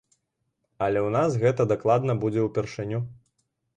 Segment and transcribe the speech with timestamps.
[0.85, 2.99] Але ў нас гэта дакладна будзе ўпершыню.